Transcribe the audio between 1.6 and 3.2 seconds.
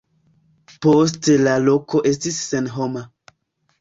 loko estis senhoma.